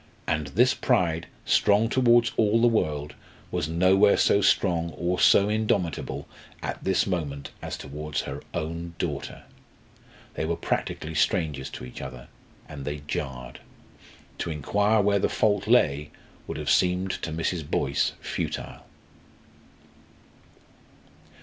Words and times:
And 0.25 0.47
this 0.47 0.73
pride, 0.73 1.27
strong 1.45 1.87
towards 1.87 2.31
all 2.35 2.59
the 2.59 2.65
world, 2.67 3.13
was 3.51 3.69
nowhere 3.69 4.17
so 4.17 4.41
strong 4.41 4.93
or 4.97 5.19
so 5.19 5.47
indomitable, 5.47 6.27
at 6.63 6.83
this 6.83 7.05
moment, 7.05 7.51
as 7.61 7.77
towards 7.77 8.21
her 8.21 8.41
own 8.51 8.95
daughter. 8.97 9.43
They 10.33 10.43
were 10.43 10.55
practically 10.55 11.13
strangers 11.13 11.69
to 11.69 11.85
each 11.85 12.01
other; 12.01 12.29
and 12.67 12.83
they 12.83 13.03
jarred. 13.05 13.59
To 14.39 14.49
inquire 14.49 15.01
where 15.01 15.19
the 15.19 15.29
fault 15.29 15.67
lay 15.67 16.09
would 16.47 16.57
have 16.57 16.71
seemed 16.71 17.11
to 17.21 17.31
Mrs. 17.31 17.63
Boyce 17.69 18.13
futile. 18.21 18.81